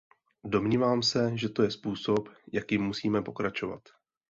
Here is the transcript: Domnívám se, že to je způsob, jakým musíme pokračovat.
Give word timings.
Domnívám 0.43 1.03
se, 1.03 1.37
že 1.37 1.49
to 1.49 1.63
je 1.63 1.71
způsob, 1.71 2.29
jakým 2.53 2.83
musíme 2.83 3.21
pokračovat. 3.21 3.81